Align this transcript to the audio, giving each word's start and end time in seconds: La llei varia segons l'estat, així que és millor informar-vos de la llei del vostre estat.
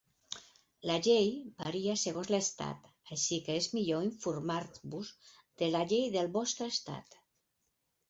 La 0.91 0.95
llei 1.07 1.27
varia 1.59 1.97
segons 2.05 2.31
l'estat, 2.37 2.89
així 3.17 3.39
que 3.45 3.59
és 3.61 3.69
millor 3.77 4.09
informar-vos 4.09 5.15
de 5.63 5.73
la 5.79 5.87
llei 5.95 6.13
del 6.21 6.35
vostre 6.41 6.75
estat. 6.79 7.25